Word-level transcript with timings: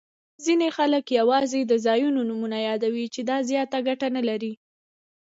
ځیني 0.45 0.69
خلګ 0.77 1.03
یوازي 1.19 1.61
د 1.65 1.73
ځایونو 1.85 2.19
نومونه 2.29 2.57
یادوي، 2.69 3.05
چي 3.13 3.21
دا 3.29 3.37
زیاته 3.49 3.77
ګټه 3.87 4.07
نلري. 4.15 4.53